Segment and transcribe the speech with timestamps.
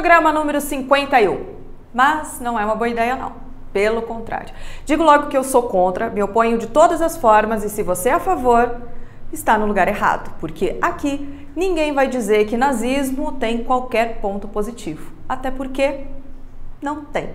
[0.00, 1.44] programa número 51.
[1.92, 3.34] Mas não é uma boa ideia, não.
[3.70, 4.54] Pelo contrário.
[4.86, 8.08] Digo logo que eu sou contra, me oponho de todas as formas e se você
[8.08, 8.80] é a favor,
[9.30, 15.12] está no lugar errado, porque aqui ninguém vai dizer que nazismo tem qualquer ponto positivo.
[15.28, 16.06] Até porque
[16.80, 17.34] não tem.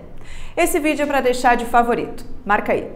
[0.56, 2.26] Esse vídeo é para deixar de favorito.
[2.44, 2.92] Marca aí.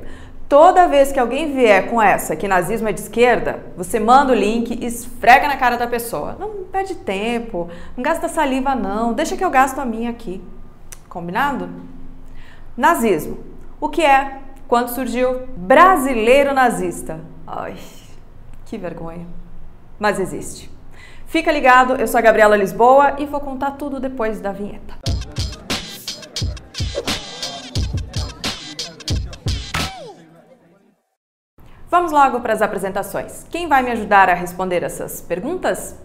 [0.50, 4.34] Toda vez que alguém vier com essa que nazismo é de esquerda, você manda o
[4.34, 6.34] link e esfrega na cara da pessoa.
[6.40, 10.42] Não perde tempo, não gasta saliva não, deixa que eu gasto a minha aqui.
[11.08, 11.70] Combinado?
[12.76, 13.38] Nazismo.
[13.80, 14.40] O que é?
[14.66, 15.46] Quando surgiu?
[15.56, 17.20] Brasileiro nazista.
[17.46, 17.76] Ai,
[18.66, 19.28] que vergonha.
[20.00, 20.68] Mas existe.
[21.26, 24.99] Fica ligado, eu sou a Gabriela Lisboa e vou contar tudo depois da vinheta.
[31.90, 33.44] Vamos logo para as apresentações.
[33.50, 35.96] Quem vai me ajudar a responder essas perguntas?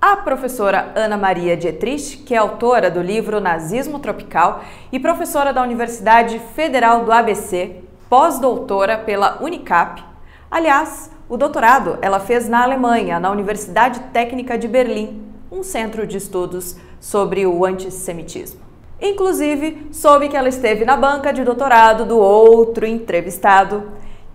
[0.00, 5.64] A professora Ana Maria Dietrich, que é autora do livro Nazismo Tropical e professora da
[5.64, 10.00] Universidade Federal do ABC, pós-doutora pela Unicap.
[10.48, 16.18] Aliás, o doutorado ela fez na Alemanha, na Universidade Técnica de Berlim, um centro de
[16.18, 18.60] estudos sobre o antissemitismo.
[19.02, 23.90] Inclusive, soube que ela esteve na banca de doutorado do outro entrevistado,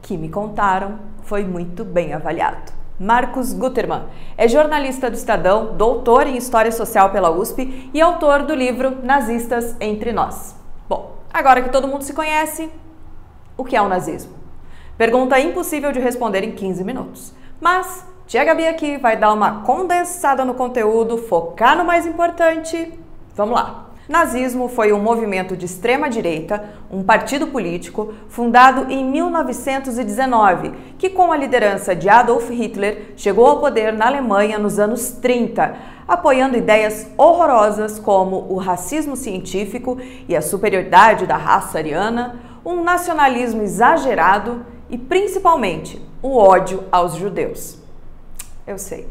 [0.05, 2.71] que me contaram foi muito bem avaliado.
[2.99, 4.03] Marcos Gutermann
[4.37, 9.75] é jornalista do Estadão, doutor em História Social pela USP e autor do livro Nazistas
[9.81, 10.55] Entre Nós.
[10.87, 12.69] Bom, agora que todo mundo se conhece,
[13.57, 14.33] o que é o nazismo?
[14.95, 17.33] Pergunta impossível de responder em 15 minutos.
[17.59, 22.93] Mas Tia Gabi aqui vai dar uma condensada no conteúdo, focar no mais importante.
[23.35, 23.87] Vamos lá!
[24.07, 31.31] Nazismo foi um movimento de extrema direita, um partido político fundado em 1919, que com
[31.31, 35.75] a liderança de Adolf Hitler chegou ao poder na Alemanha nos anos 30,
[36.07, 39.97] apoiando ideias horrorosas como o racismo científico
[40.29, 47.79] e a superioridade da raça ariana, um nacionalismo exagerado e principalmente o ódio aos judeus.
[48.67, 49.07] Eu sei.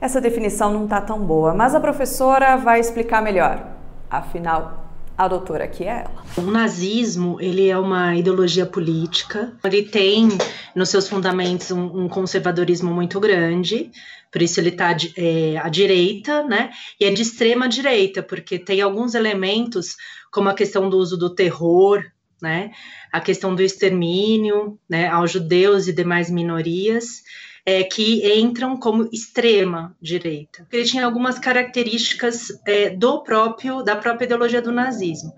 [0.00, 3.73] Essa definição não está tão boa, mas a professora vai explicar melhor.
[4.10, 4.84] Afinal,
[5.16, 6.24] a doutora aqui é ela.
[6.36, 9.52] O nazismo, ele é uma ideologia política.
[9.62, 10.28] Ele tem
[10.74, 13.92] nos seus fundamentos um, um conservadorismo muito grande,
[14.32, 16.70] por isso ele está é, à direita, né?
[17.00, 19.94] E é de extrema direita, porque tem alguns elementos,
[20.32, 22.04] como a questão do uso do terror,
[22.42, 22.72] né?
[23.12, 25.06] A questão do extermínio, né?
[25.06, 27.22] Aos judeus e demais minorias
[27.64, 30.66] é, que entram como extrema direita.
[30.70, 35.32] Ele tinha algumas características é, do próprio da própria ideologia do nazismo,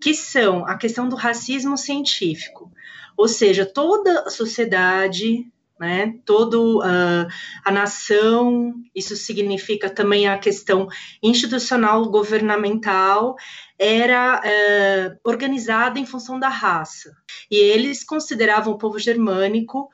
[0.00, 2.70] que são a questão do racismo científico,
[3.16, 5.46] ou seja, toda a sociedade
[5.78, 6.14] né?
[6.24, 7.26] Toda uh,
[7.64, 10.88] a nação, isso significa também a questão
[11.22, 13.34] institucional governamental,
[13.78, 17.14] era uh, organizada em função da raça.
[17.50, 19.88] E eles consideravam o povo germânico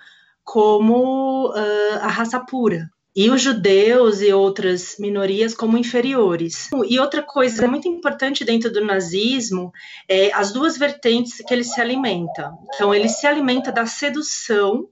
[0.51, 6.69] como uh, a raça pura e os judeus e outras minorias como inferiores.
[6.89, 9.71] E outra coisa muito importante dentro do nazismo
[10.09, 12.53] é as duas vertentes que ele se alimenta.
[12.75, 14.89] Então, ele se alimenta da sedução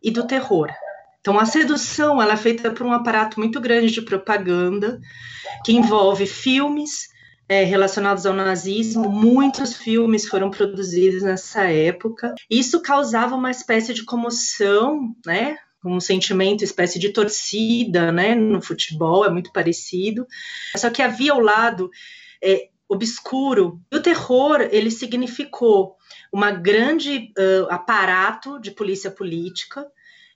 [0.00, 0.70] e do terror.
[1.20, 5.00] Então, a sedução ela é feita por um aparato muito grande de propaganda
[5.64, 7.08] que envolve filmes,
[7.48, 12.34] é, relacionados ao nazismo, muitos filmes foram produzidos nessa época.
[12.50, 15.56] Isso causava uma espécie de comoção, né?
[15.84, 18.34] Um sentimento, espécie de torcida, né?
[18.34, 20.26] No futebol é muito parecido.
[20.76, 21.88] Só que havia o lado
[22.42, 23.80] é, obscuro.
[23.92, 25.96] E o terror ele significou
[26.32, 29.86] uma grande uh, aparato de polícia política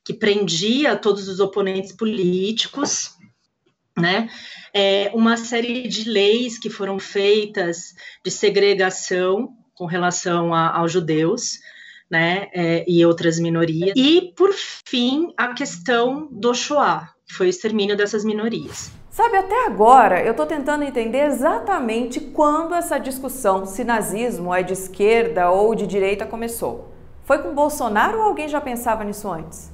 [0.05, 3.19] que prendia todos os oponentes políticos
[3.99, 4.29] né?
[4.73, 11.59] É, uma série de leis que foram feitas de segregação com relação a, aos judeus,
[12.11, 13.93] né, é, e outras minorias.
[13.97, 18.91] E, por fim, a questão do Shoah, que foi o extermínio dessas minorias.
[19.11, 24.73] Sabe, até agora eu estou tentando entender exatamente quando essa discussão se nazismo é de
[24.73, 26.93] esquerda ou de direita começou.
[27.25, 29.71] Foi com Bolsonaro ou alguém já pensava nisso antes?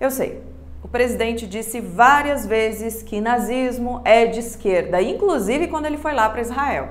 [0.00, 0.42] Eu sei,
[0.82, 6.28] o presidente disse várias vezes que nazismo é de esquerda, inclusive quando ele foi lá
[6.28, 6.90] para Israel.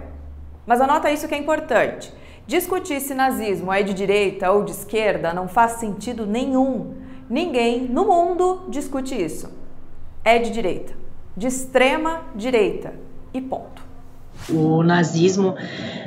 [0.65, 2.13] Mas anota isso que é importante.
[2.45, 6.95] Discutir se nazismo é de direita ou de esquerda não faz sentido nenhum.
[7.29, 9.49] Ninguém no mundo discute isso.
[10.23, 10.93] É de direita,
[11.35, 12.93] de extrema direita
[13.33, 13.86] e ponto.
[14.49, 15.55] O nazismo,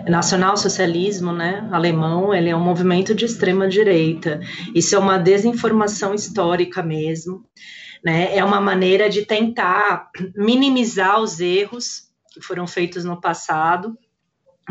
[0.09, 4.41] nacional-socialismo, né, alemão, ele é um movimento de extrema direita.
[4.75, 7.44] Isso é uma desinformação histórica mesmo,
[8.03, 8.35] né?
[8.37, 13.97] É uma maneira de tentar minimizar os erros que foram feitos no passado.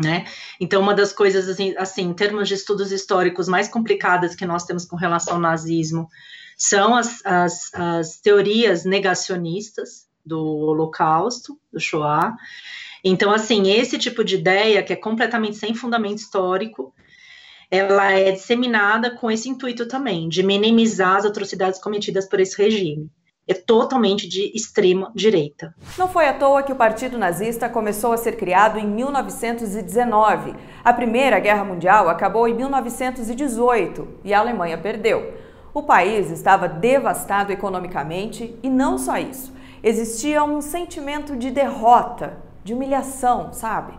[0.02, 0.24] Né?
[0.58, 4.64] Então, uma das coisas, assim, assim, em termos de estudos históricos mais complicadas que nós
[4.64, 6.08] temos com relação ao nazismo,
[6.56, 12.34] são as, as, as teorias negacionistas do Holocausto, do Shoah.
[13.04, 16.94] Então, assim, esse tipo de ideia, que é completamente sem fundamento histórico,
[17.70, 23.08] ela é disseminada com esse intuito também, de minimizar as atrocidades cometidas por esse regime.
[23.46, 25.74] É totalmente de extrema direita.
[25.98, 30.54] Não foi à toa que o Partido Nazista começou a ser criado em 1919.
[30.84, 35.34] A Primeira Guerra Mundial acabou em 1918 e a Alemanha perdeu.
[35.72, 39.52] O país estava devastado economicamente e não só isso.
[39.82, 43.92] Existia um sentimento de derrota, de humilhação, sabe?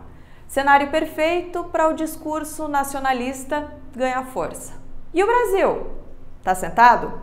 [0.47, 4.73] Cenário perfeito para o discurso nacionalista ganhar força.
[5.13, 5.87] E o Brasil?
[6.43, 7.21] Tá sentado?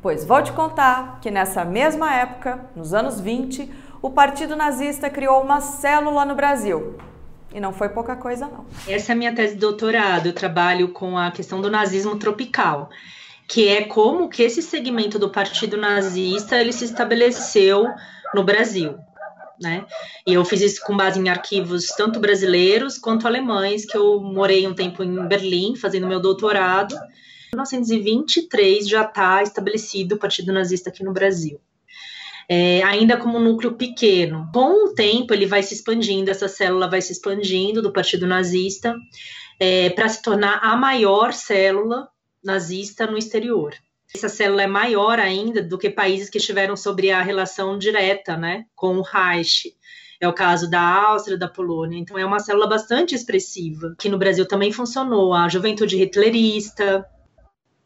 [0.00, 3.70] Pois vou te contar que nessa mesma época, nos anos 20,
[4.00, 6.96] o Partido Nazista criou uma célula no Brasil.
[7.54, 8.64] E não foi pouca coisa, não.
[8.88, 10.26] Essa é a minha tese de doutorado.
[10.26, 12.88] Eu trabalho com a questão do nazismo tropical,
[13.46, 17.86] que é como que esse segmento do Partido Nazista ele se estabeleceu
[18.34, 18.98] no Brasil
[19.62, 19.86] né?
[20.26, 24.66] E eu fiz isso com base em arquivos tanto brasileiros quanto alemães, que eu morei
[24.66, 26.94] um tempo em Berlim fazendo meu doutorado.
[26.94, 31.60] Em 1923 já está estabelecido o Partido Nazista aqui no Brasil.
[32.48, 34.50] É, ainda como um núcleo pequeno.
[34.52, 38.94] Com o tempo, ele vai se expandindo, essa célula vai se expandindo do Partido Nazista
[39.60, 42.08] é, para se tornar a maior célula
[42.44, 43.72] nazista no exterior
[44.14, 48.66] essa célula é maior ainda do que países que estiveram sobre a relação direta né,
[48.74, 49.74] com o Reich.
[50.20, 51.98] É o caso da Áustria, da Polônia.
[51.98, 55.34] Então, é uma célula bastante expressiva, que no Brasil também funcionou.
[55.34, 57.04] A Juventude Hitlerista,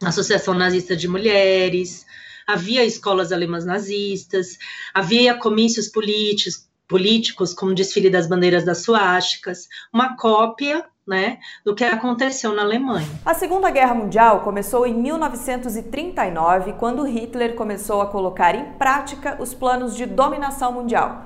[0.03, 2.05] a Associação Nazista de Mulheres,
[2.45, 4.57] havia escolas alemãs nazistas,
[4.93, 11.83] havia comícios políticos, políticos como desfile das bandeiras das suásticas, uma cópia né, do que
[11.83, 13.07] aconteceu na Alemanha.
[13.25, 19.53] A Segunda Guerra Mundial começou em 1939, quando Hitler começou a colocar em prática os
[19.53, 21.25] planos de dominação mundial.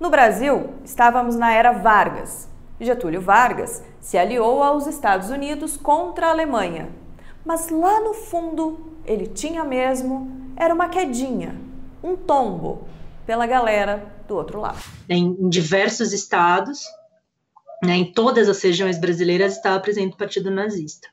[0.00, 2.48] No Brasil, estávamos na era Vargas.
[2.80, 6.88] Getúlio Vargas se aliou aos Estados Unidos contra a Alemanha.
[7.44, 11.54] Mas lá no fundo, ele tinha mesmo era uma quedinha,
[12.02, 12.86] um tombo
[13.24, 14.78] pela galera do outro lado.
[15.08, 16.84] Em diversos estados,
[17.82, 21.08] né, em todas as regiões brasileiras estava presente o Partido Nazista.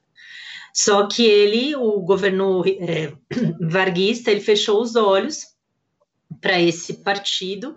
[0.73, 3.11] Só que ele, o governo é,
[3.59, 5.47] varguista, ele fechou os olhos
[6.39, 7.75] para esse partido,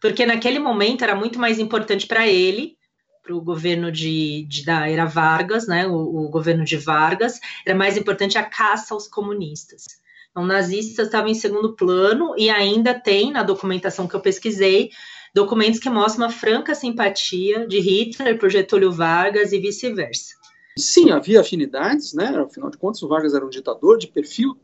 [0.00, 2.76] porque naquele momento era muito mais importante para ele,
[3.22, 7.76] para o governo de, de, da era Vargas, né, o, o, governo de Vargas, era
[7.76, 9.86] mais importante a caça aos comunistas.
[10.30, 14.90] Então, nazistas estavam em segundo plano e ainda tem na documentação que eu pesquisei
[15.34, 20.34] documentos que mostram uma franca simpatia de Hitler por Getúlio Vargas e vice-versa.
[20.76, 22.28] Sim, havia afinidades, né?
[22.28, 24.56] Afinal de contas, o Vargas era um ditador de perfil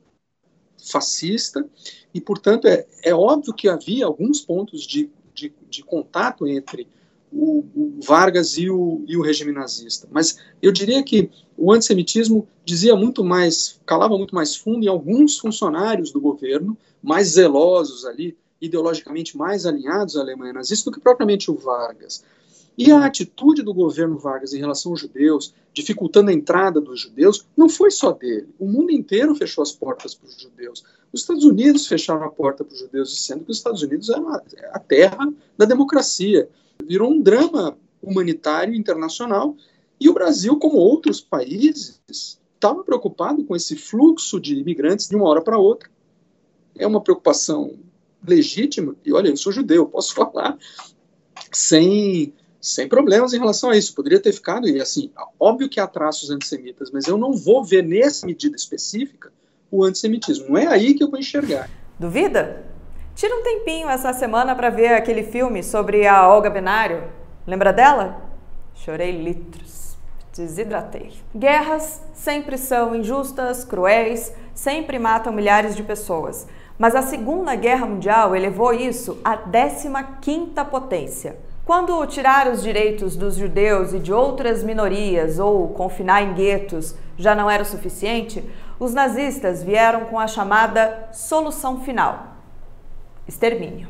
[0.79, 1.69] fascista
[2.15, 6.89] e, portanto, é, é óbvio que havia alguns pontos de, de, de contato entre
[7.31, 10.09] o, o, Vargas e o, e o regime nazista.
[10.11, 15.39] Mas eu diria que o antissemitismo dizia muito mais, calava muito mais fundo em alguns
[15.39, 21.51] funcionários do governo, mais zelosos ali ideologicamente mais alinhados à Alemanha nazista do que propriamente
[21.51, 22.25] o Vargas.
[22.77, 27.45] E a atitude do governo Vargas em relação aos judeus, dificultando a entrada dos judeus,
[27.57, 28.49] não foi só dele.
[28.59, 30.85] O mundo inteiro fechou as portas para os judeus.
[31.13, 34.29] Os Estados Unidos fecharam a porta para os judeus, dizendo que os Estados Unidos eram
[34.29, 36.49] a terra da democracia.
[36.85, 39.57] Virou um drama humanitário internacional
[40.01, 45.29] e o Brasil, como outros países, estava preocupado com esse fluxo de imigrantes de uma
[45.29, 45.91] hora para outra.
[46.77, 47.73] É uma preocupação
[48.27, 50.57] legítima, e olha, eu sou judeu, posso falar
[51.53, 53.95] sem, sem problemas em relação a isso.
[53.95, 57.83] Poderia ter ficado, e assim, óbvio que há traços antissemitas, mas eu não vou ver
[57.83, 59.33] nessa medida específica
[59.71, 60.49] o antissemitismo.
[60.49, 61.69] Não é aí que eu vou enxergar.
[61.99, 62.65] Duvida?
[63.15, 67.03] Tira um tempinho essa semana para ver aquele filme sobre a Olga Benário.
[67.47, 68.23] Lembra dela?
[68.75, 69.97] Chorei litros.
[70.33, 71.13] Desidratei.
[71.35, 76.47] Guerras sempre são injustas, cruéis, sempre matam milhares de pessoas.
[76.79, 81.37] Mas a Segunda Guerra Mundial elevou isso à 15ª potência.
[81.67, 87.35] Quando tirar os direitos dos judeus e de outras minorias ou confinar em guetos já
[87.35, 92.37] não era o suficiente, os nazistas vieram com a chamada solução final:
[93.27, 93.89] extermínio.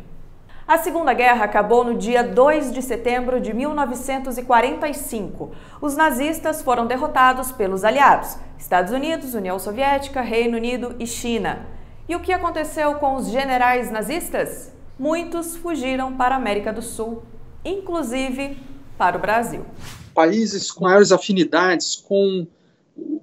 [0.67, 5.53] A Segunda Guerra acabou no dia 2 de setembro de 1945.
[5.81, 11.78] Os nazistas foram derrotados pelos aliados: Estados Unidos, União Soviética, Reino Unido e China.
[12.09, 14.73] E o que aconteceu com os generais nazistas?
[14.99, 17.23] Muitos fugiram para a América do Sul,
[17.63, 18.57] inclusive
[18.97, 19.63] para o Brasil.
[20.15, 22.47] Países com maiores afinidades com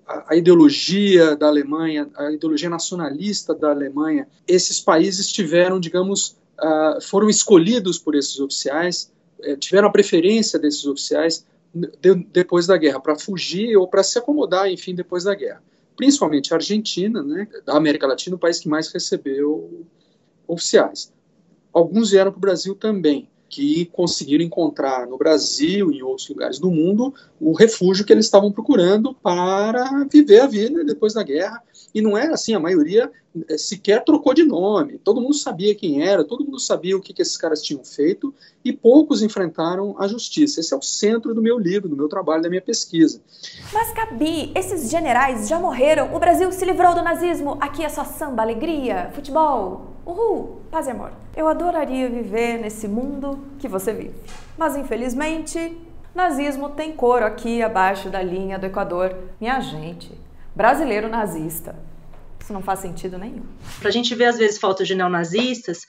[0.08, 7.27] a, ideologia da Alemanha, a ideologia nacionalista da Alemanha, esses países tiveram, digamos, uh, foram
[7.27, 13.18] escolhidos por esses oficiais, uh, tiveram a preferência desses oficiais de, depois da guerra, para
[13.18, 15.62] fugir ou para se acomodar, enfim, depois da guerra.
[15.96, 19.86] Principalmente a Argentina, né, da América Latina, o país que mais recebeu
[20.48, 21.14] oficiais.
[21.74, 26.60] Alguns vieram para o Brasil também que conseguiram encontrar no Brasil e em outros lugares
[26.60, 31.62] do mundo o refúgio que eles estavam procurando para viver a vida depois da guerra.
[31.94, 33.10] E não era assim, a maioria
[33.48, 37.14] eh, sequer trocou de nome, todo mundo sabia quem era, todo mundo sabia o que,
[37.14, 38.34] que esses caras tinham feito
[38.64, 40.60] e poucos enfrentaram a justiça.
[40.60, 43.22] Esse é o centro do meu livro, do meu trabalho, da minha pesquisa.
[43.72, 48.04] Mas, Gabi, esses generais já morreram, o Brasil se livrou do nazismo, aqui é só
[48.04, 49.95] samba, alegria, futebol.
[50.06, 51.12] Uhul, paz e amor.
[51.36, 54.14] Eu adoraria viver nesse mundo que você vive.
[54.56, 55.76] Mas infelizmente,
[56.14, 59.18] nazismo tem coro aqui abaixo da linha do Equador.
[59.42, 60.12] Minha gente,
[60.56, 61.76] brasileiro nazista.
[62.40, 63.42] Isso não faz sentido nenhum.
[63.84, 65.88] A gente vê às vezes fotos de neonazistas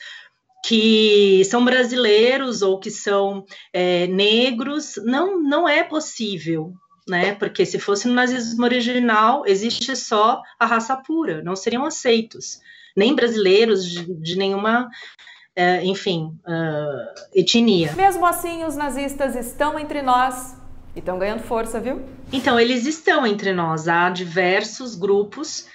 [0.65, 6.73] que são brasileiros ou que são é, negros, não, não é possível,
[7.07, 7.35] né?
[7.35, 12.59] Porque se fosse no nazismo original, existe só a raça pura, não seriam aceitos
[12.97, 17.93] nem brasileiros de, de nenhuma, uh, enfim, uh, etnia.
[17.95, 20.57] Mesmo assim, os nazistas estão entre nós
[20.95, 22.03] e estão ganhando força, viu?
[22.33, 23.87] Então, eles estão entre nós.
[23.87, 25.67] Há diversos grupos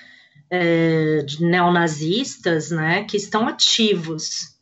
[0.49, 4.57] é, de neonazistas né, que estão ativos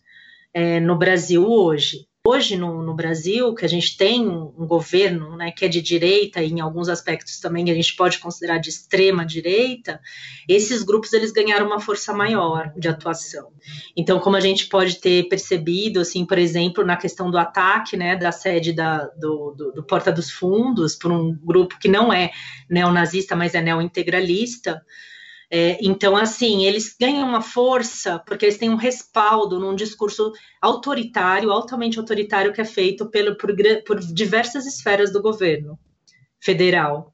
[0.54, 5.38] é, no Brasil hoje hoje no, no, Brasil, que a gente tem um, um, governo
[5.38, 8.70] né, que é de direita e em alguns aspectos também a gente pode considerar de
[8.70, 10.00] extrema direita,
[10.48, 13.52] esses grupos eles ganharam uma força maior de atuação.
[13.96, 18.16] Então, como a gente pode ter percebido, assim, por exemplo, na questão do ataque, né,
[18.16, 22.32] da sede da, do, do, do Porta dos Fundos por um grupo que não é
[22.70, 24.82] neonazista, mas é neointegralista,
[25.52, 31.52] é, então, assim, eles ganham uma força porque eles têm um respaldo num discurso autoritário,
[31.52, 33.52] altamente autoritário, que é feito pelo, por,
[33.86, 35.80] por diversas esferas do governo
[36.40, 37.14] federal.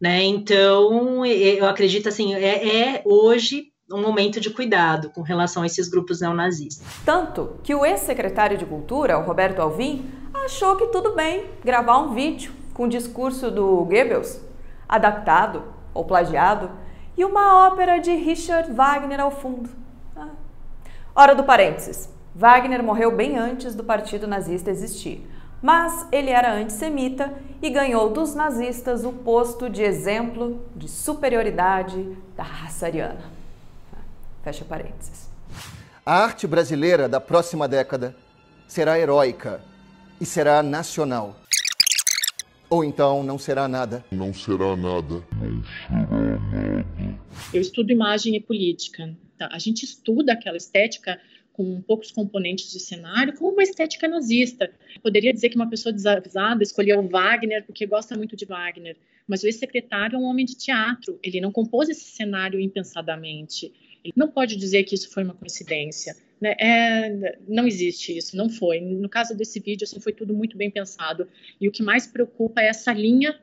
[0.00, 0.22] Né?
[0.22, 5.88] Então, eu acredito assim, é, é hoje um momento de cuidado com relação a esses
[5.88, 6.86] grupos neonazistas.
[7.04, 12.14] Tanto que o ex-secretário de Cultura, o Roberto Alvim, achou que tudo bem gravar um
[12.14, 14.40] vídeo com o discurso do Goebbels,
[14.88, 15.62] adaptado
[15.92, 16.70] ou plagiado,
[17.16, 19.70] e uma ópera de Richard Wagner ao fundo.
[20.16, 20.28] Ah.
[21.14, 22.08] Hora do parênteses.
[22.34, 25.24] Wagner morreu bem antes do partido nazista existir,
[25.62, 32.42] mas ele era antissemita e ganhou dos nazistas o posto de exemplo de superioridade da
[32.42, 33.30] raça ariana.
[33.92, 34.00] Ah,
[34.42, 35.30] fecha parênteses.
[36.04, 38.14] A arte brasileira da próxima década
[38.66, 39.62] será heróica
[40.20, 41.36] e será nacional.
[42.68, 44.04] Ou então não será nada.
[44.10, 45.22] Não será nada.
[45.40, 46.86] Não será nada.
[47.52, 49.16] Eu estudo imagem e política.
[49.38, 49.48] Tá?
[49.52, 51.20] A gente estuda aquela estética
[51.54, 54.70] com poucos componentes de cenário, como uma estética nazista.
[55.00, 59.46] Poderia dizer que uma pessoa desavisada escolheu Wagner porque gosta muito de Wagner, mas o
[59.46, 63.72] ex-secretário é um homem de teatro, ele não compôs esse cenário impensadamente.
[64.02, 66.16] Ele não pode dizer que isso foi uma coincidência.
[66.40, 66.56] Né?
[66.60, 68.80] É, não existe isso, não foi.
[68.80, 71.26] No caso desse vídeo, assim, foi tudo muito bem pensado.
[71.60, 73.40] E o que mais preocupa é essa linha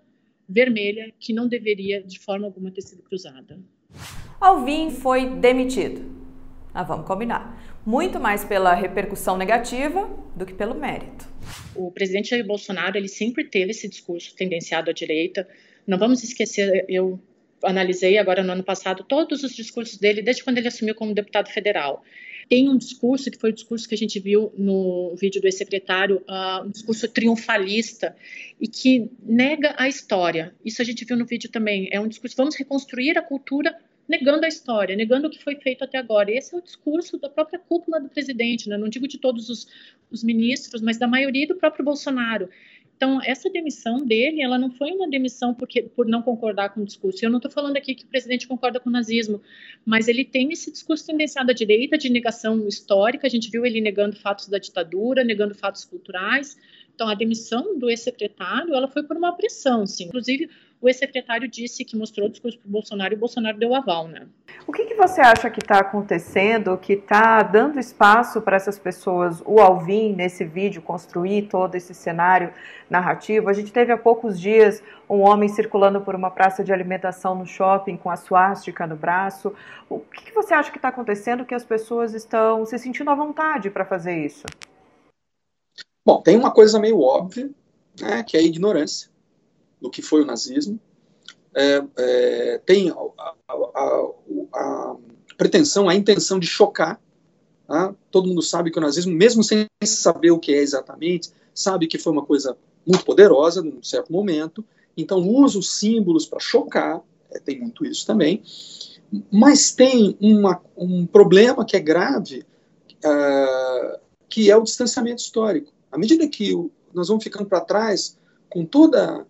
[0.48, 3.58] vermelha que não deveria de forma alguma ter sido cruzada.
[4.40, 6.10] Alvin foi demitido.
[6.74, 7.60] Ah, vamos combinar.
[7.86, 11.28] Muito mais pela repercussão negativa do que pelo mérito.
[11.76, 15.48] O presidente Jair Bolsonaro ele sempre teve esse discurso tendenciado à direita.
[15.86, 17.20] Não vamos esquecer, eu
[17.64, 21.50] analisei agora no ano passado todos os discursos dele desde quando ele assumiu como deputado
[21.50, 22.04] federal
[22.50, 26.24] tem um discurso, que foi o discurso que a gente viu no vídeo do ex-secretário,
[26.28, 28.16] uh, um discurso triunfalista
[28.60, 30.54] e que nega a história.
[30.64, 31.90] Isso a gente viu no vídeo também.
[31.92, 33.76] É um discurso, vamos reconstruir a cultura
[34.08, 36.30] negando a história, negando o que foi feito até agora.
[36.30, 38.78] Esse é o discurso da própria cúpula do presidente, né?
[38.78, 39.68] não digo de todos os,
[40.12, 42.50] os ministros, mas da maioria do próprio Bolsonaro.
[43.02, 46.86] Então, essa demissão dele, ela não foi uma demissão porque, por não concordar com o
[46.86, 47.26] discurso.
[47.26, 49.42] Eu não estou falando aqui que o presidente concorda com o nazismo,
[49.84, 53.26] mas ele tem esse discurso tendenciado à direita, de negação histórica.
[53.26, 56.56] A gente viu ele negando fatos da ditadura, negando fatos culturais.
[56.94, 60.04] Então, a demissão do ex-secretário, ela foi por uma pressão, sim.
[60.04, 60.48] Inclusive,
[60.82, 64.08] o ex-secretário disse que mostrou o discurso para o Bolsonaro e o Bolsonaro deu aval,
[64.08, 64.26] né?
[64.66, 69.44] O que, que você acha que está acontecendo, que está dando espaço para essas pessoas,
[69.46, 72.52] o Alvin, nesse vídeo, construir todo esse cenário
[72.90, 73.48] narrativo?
[73.48, 77.46] A gente teve há poucos dias um homem circulando por uma praça de alimentação no
[77.46, 79.54] shopping com a suástica no braço.
[79.88, 83.16] O que, que você acha que está acontecendo que as pessoas estão se sentindo à
[83.16, 84.48] vontade para fazer isso?
[86.04, 87.52] Bom, tem uma coisa meio óbvia,
[88.00, 89.12] né, que é a ignorância
[89.82, 90.80] do que foi o nazismo.
[91.54, 94.12] É, é, tem a, a, a,
[94.54, 94.96] a,
[95.38, 97.02] pretensão, a intenção de chocar.
[97.68, 97.94] Tá?
[98.10, 101.98] Todo mundo sabe que o nazismo, mesmo sem saber o que é exatamente, sabe que
[101.98, 104.64] foi uma coisa muito poderosa num certo momento,
[104.98, 108.44] então usa os símbolos para chocar, é, tem muito isso também,
[109.32, 112.46] mas tem uma, um problema que é grave,
[113.06, 115.72] uh, que é o distanciamento histórico.
[115.92, 118.18] À medida que o, nós vamos ficando para trás,
[118.50, 119.26] com toda.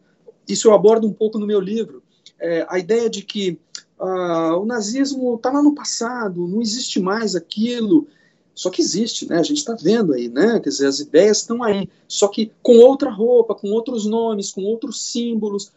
[0.52, 2.04] Isso eu abordo um pouco no meu livro,
[2.40, 3.60] é, a ideia de que
[4.00, 8.08] uh, o nazismo está lá no passado, não existe mais aquilo.
[8.54, 9.38] Só que existe, né?
[9.38, 10.60] A gente está vendo aí, né?
[10.60, 14.64] Quer dizer, as ideias estão aí, só que com outra roupa, com outros nomes, com
[14.64, 15.72] outros símbolos.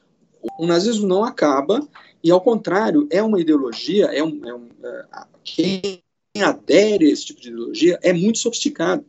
[0.59, 1.87] O nazismo não acaba
[2.23, 4.07] e, ao contrário, é uma ideologia.
[4.07, 5.05] É um, é um é,
[5.45, 6.03] quem
[6.43, 9.05] adere a esse tipo de ideologia é muito sofisticado.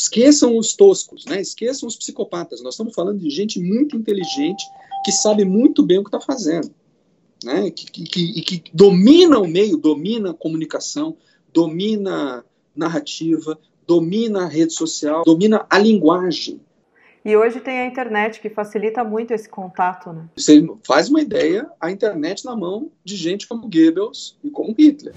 [0.00, 1.40] Esqueçam os toscos, né?
[1.40, 2.62] Esqueçam os psicopatas.
[2.62, 4.64] Nós estamos falando de gente muito inteligente
[5.04, 6.70] que sabe muito bem o que está fazendo,
[7.44, 7.70] né?
[7.70, 11.18] Que, que, que, domina o meio, domina a comunicação,
[11.52, 12.42] domina
[12.74, 16.58] narrativa, domina a rede social, domina a linguagem.
[17.22, 20.26] E hoje tem a internet que facilita muito esse contato, né?
[20.34, 25.14] Você faz uma ideia, a internet na mão de gente como Goebbels e como Hitler.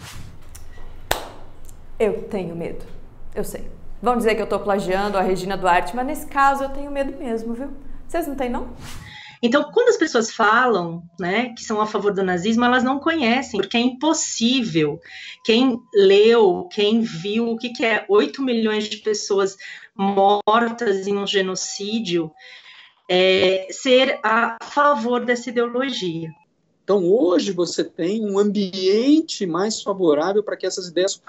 [1.97, 2.83] Eu tenho medo,
[3.33, 3.63] eu sei.
[4.03, 7.17] Vão dizer que eu estou plagiando a Regina Duarte, mas nesse caso eu tenho medo
[7.17, 7.69] mesmo, viu?
[8.05, 8.75] Vocês não têm, não?
[9.41, 13.61] Então, quando as pessoas falam, né, que são a favor do nazismo, elas não conhecem,
[13.61, 14.99] porque é impossível.
[15.45, 19.55] Quem leu, quem viu o que, que é 8 milhões de pessoas
[19.95, 22.29] mortas em um genocídio,
[23.09, 26.29] é, ser a favor dessa ideologia.
[26.83, 31.21] Então, hoje você tem um ambiente mais favorável para que essas ideias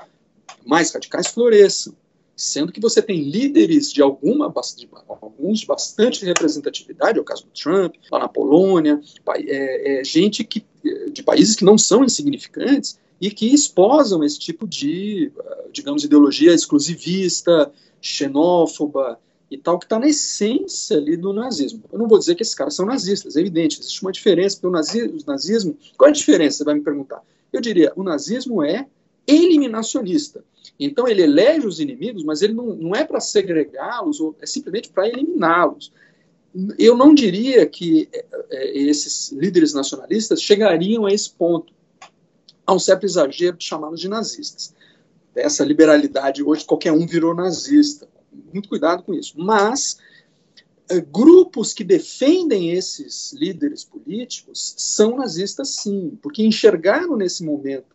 [0.66, 1.94] mais radicais floresçam
[2.36, 7.44] sendo que você tem líderes de alguma de, alguns de bastante representatividade, é o caso
[7.44, 9.00] do Trump, lá na Polônia,
[9.46, 10.64] é, é, gente que,
[11.12, 15.32] de países que não são insignificantes e que esposam esse tipo de,
[15.72, 19.18] digamos, ideologia exclusivista, xenófoba
[19.50, 21.84] e tal, que está na essência ali do nazismo.
[21.92, 24.66] Eu não vou dizer que esses caras são nazistas, é evidente, existe uma diferença, porque
[24.66, 27.22] o nazismo, o nazismo qual é a diferença, você vai me perguntar?
[27.52, 28.86] Eu diria, o nazismo é
[29.26, 30.44] eliminacionista.
[30.78, 35.08] Então ele elege os inimigos, mas ele não, não é para segregá-los, é simplesmente para
[35.08, 35.92] eliminá-los.
[36.78, 41.72] Eu não diria que é, é, esses líderes nacionalistas chegariam a esse ponto.
[42.66, 44.74] Há um certo exagero de chamá-los de nazistas.
[45.34, 48.08] Essa liberalidade, hoje qualquer um virou nazista.
[48.52, 49.34] Muito cuidado com isso.
[49.36, 49.98] Mas
[50.88, 57.93] é, grupos que defendem esses líderes políticos são nazistas, sim, porque enxergaram nesse momento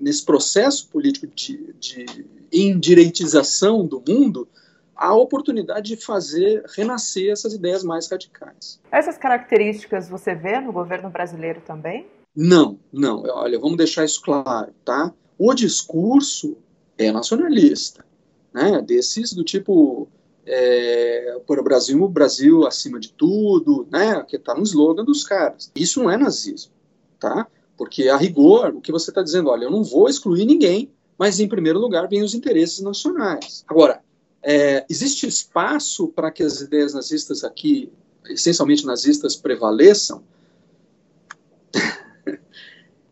[0.00, 4.48] nesse processo político de, de endireitização do mundo,
[4.94, 8.80] a oportunidade de fazer renascer essas ideias mais radicais.
[8.90, 12.06] Essas características você vê no governo brasileiro também?
[12.36, 13.22] Não, não.
[13.22, 15.12] Olha, vamos deixar isso claro, tá?
[15.38, 16.58] O discurso
[16.98, 18.04] é nacionalista,
[18.52, 18.82] né?
[18.82, 20.06] Desses do tipo
[20.44, 24.22] é, por o Brasil, o Brasil acima de tudo, né?
[24.28, 25.70] Que está no slogan dos caras.
[25.74, 26.72] Isso não é nazismo,
[27.18, 27.46] tá?
[27.80, 31.40] Porque, a rigor, o que você está dizendo, olha, eu não vou excluir ninguém, mas
[31.40, 33.64] em primeiro lugar vem os interesses nacionais.
[33.66, 34.02] Agora,
[34.42, 37.90] é, existe espaço para que as ideias nazistas aqui,
[38.28, 40.22] essencialmente nazistas, prevaleçam?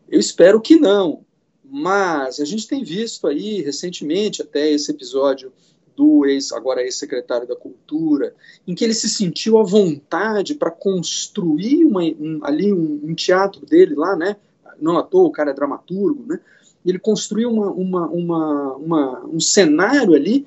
[0.07, 1.25] eu espero que não.
[1.65, 5.51] Mas a gente tem visto aí recentemente, até esse episódio
[5.97, 8.35] do ex, agora ex-secretário da Cultura,
[8.67, 13.65] em que ele se sentiu à vontade para construir uma, um, ali um, um, teatro
[13.65, 14.37] dele lá, né,
[14.81, 16.41] não à toa o cara é dramaturgo, né?
[16.85, 20.47] Ele construiu uma, uma, uma, uma, um cenário ali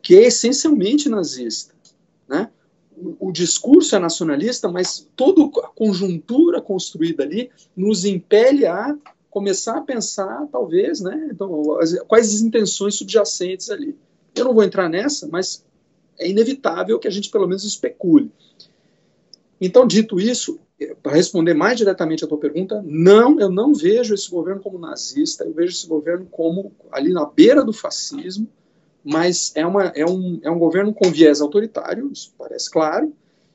[0.00, 1.74] que é essencialmente nazista,
[2.28, 2.50] né?
[3.18, 8.96] O, discurso é nacionalista, mas toda a conjuntura construída ali nos impele a
[9.28, 11.28] começar a pensar, talvez, né?
[11.32, 11.50] Então,
[12.06, 13.96] quais as intenções subjacentes ali.
[14.32, 15.64] Eu não vou entrar nessa, mas
[16.18, 18.30] é inevitável que a gente pelo menos especule.
[19.60, 20.60] Então, dito isso,
[21.02, 25.44] para responder mais diretamente a tua pergunta, não, eu não vejo esse governo como nazista,
[25.44, 28.48] eu vejo esse governo como ali na beira do fascismo,
[29.04, 33.12] mas é, uma, é, um, é um governo com viés autoritário, isso parece claro,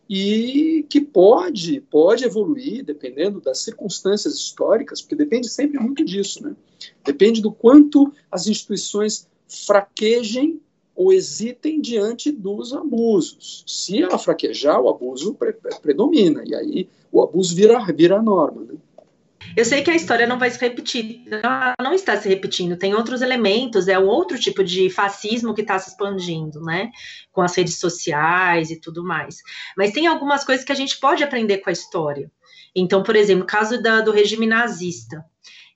[0.10, 6.56] e que pode, pode evoluir dependendo das circunstâncias históricas, porque depende sempre muito disso, né?
[7.04, 10.60] Depende do quanto as instituições fraquejem
[11.00, 13.64] ou hesitem diante dos abusos.
[13.66, 18.66] Se ela fraquejar, o abuso pre predomina, e aí o abuso vira, vira a norma.
[18.66, 18.74] Né?
[19.56, 22.94] Eu sei que a história não vai se repetir, ela não está se repetindo, tem
[22.94, 26.92] outros elementos, é um outro tipo de fascismo que está se expandindo, né?
[27.32, 29.38] Com as redes sociais e tudo mais.
[29.78, 32.30] Mas tem algumas coisas que a gente pode aprender com a história.
[32.76, 35.24] Então, por exemplo, o caso da, do regime nazista.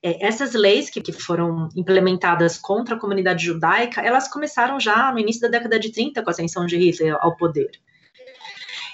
[0.06, 5.18] É, essas leis que, que, foram implementadas contra a comunidade judaica, elas começaram já no
[5.18, 7.70] início da década de 30 com a ascensão de Hitler ao poder.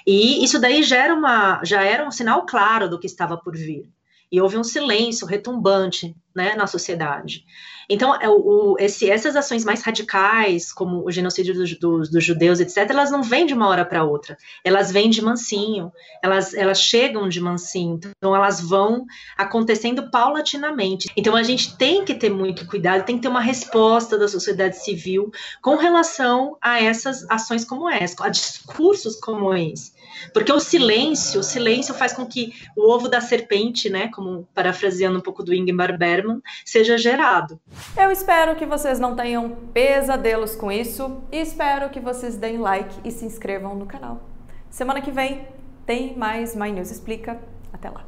[0.07, 3.57] E isso daí já era, uma, já era um sinal claro do que estava por
[3.57, 3.89] vir.
[4.31, 7.43] E houve um silêncio retumbante né, na sociedade.
[7.89, 13.11] Então, é, o, esse, essas ações mais radicais, como o genocídio dos, judeus, etc., elas
[13.11, 14.37] não vêm de uma hora para outra.
[14.63, 15.91] Elas vêm de mansinho,
[16.23, 17.99] elas, elas chegam de mansinho.
[18.17, 19.05] Então, elas vão
[19.37, 21.09] acontecendo paulatinamente.
[21.17, 24.77] Então, a gente tem que ter muito cuidado, tem que ter uma resposta da sociedade
[24.77, 25.29] civil
[25.61, 29.91] com relação a essas ações como essa, a discursos como esse.
[30.33, 35.19] Porque o silêncio, o silêncio faz com que o ovo da serpente, né, como parafraseando
[35.19, 37.59] um pouco do Ingmar Bergman, seja gerado.
[37.97, 42.95] Eu espero que vocês não tenham pesadelos com isso e espero que vocês deem like
[43.03, 44.29] e se inscrevam no canal.
[44.69, 45.47] Semana que vem
[45.85, 47.39] tem mais My News Explica.
[47.73, 48.05] Até lá.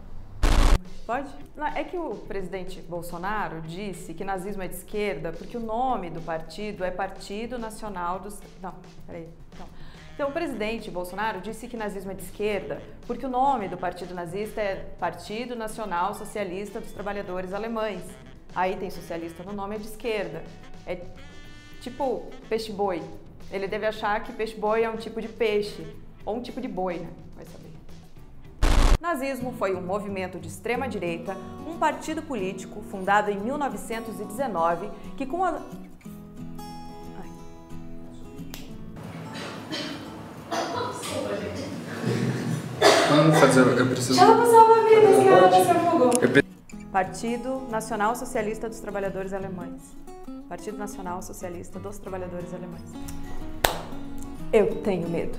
[1.06, 1.28] Pode?
[1.76, 6.22] É que o presidente Bolsonaro disse que nazismo é de esquerda porque o nome do
[6.22, 8.40] partido é Partido Nacional dos.
[8.62, 8.74] Não,
[9.06, 9.28] peraí.
[9.60, 9.68] Não.
[10.14, 14.14] Então, o presidente Bolsonaro disse que nazismo é de esquerda porque o nome do partido
[14.14, 18.04] nazista é Partido Nacional Socialista dos Trabalhadores Alemães.
[18.56, 20.44] Aí tem socialista no nome, é de esquerda.
[20.86, 21.02] É
[21.82, 23.02] tipo peixe-boi.
[23.52, 25.86] Ele deve achar que peixe-boi é um tipo de peixe,
[26.24, 27.10] ou um tipo de boi, né?
[27.36, 27.74] Vai saber.
[29.02, 31.36] Nazismo foi um movimento de extrema-direita,
[31.68, 35.60] um partido político fundado em 1919 que, com a
[43.24, 44.16] Vamos fazer, eu preciso.
[44.16, 46.12] Salvar vidas, cara, se afogou.
[46.92, 49.82] Partido Nacional Socialista dos Trabalhadores Alemães.
[50.50, 52.84] Partido Nacional Socialista dos Trabalhadores Alemães.
[54.52, 55.38] Eu tenho medo.